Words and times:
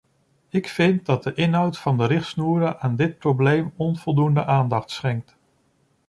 Ik 0.49 0.67
vind 0.67 1.05
dat 1.05 1.23
de 1.23 1.33
inhoud 1.33 1.77
van 1.77 1.97
de 1.97 2.05
richtsnoeren 2.05 2.79
aan 2.79 2.95
dit 2.95 3.17
probleem 3.17 3.73
onvoldoende 3.75 4.45
aandacht 4.45 4.89
schenkt. 4.91 5.35